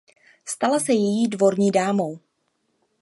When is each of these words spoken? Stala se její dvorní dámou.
Stala 0.45 0.79
se 0.79 0.93
její 0.93 1.27
dvorní 1.27 1.71
dámou. 1.71 2.19